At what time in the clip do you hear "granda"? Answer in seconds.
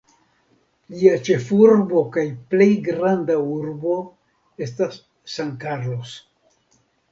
2.89-3.37